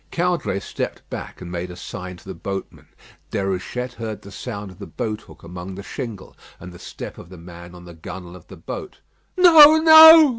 Caudray 0.11 0.59
stepped 0.59 1.07
back, 1.11 1.41
and 1.41 1.51
made 1.51 1.69
a 1.69 1.75
sign 1.75 2.17
to 2.17 2.25
the 2.27 2.33
boatman. 2.33 2.87
Déruchette 3.31 3.93
heard 3.93 4.23
the 4.23 4.31
sound 4.31 4.71
of 4.71 4.79
the 4.79 4.87
boat 4.87 5.21
hook 5.21 5.43
among 5.43 5.75
the 5.75 5.83
shingle, 5.83 6.35
and 6.59 6.71
the 6.73 6.79
step 6.79 7.19
of 7.19 7.29
the 7.29 7.37
man 7.37 7.75
on 7.75 7.85
the 7.85 7.93
gunwale 7.93 8.35
of 8.35 8.47
the 8.47 8.57
boat. 8.57 9.01
"No! 9.37 9.77
no!" 9.77 10.29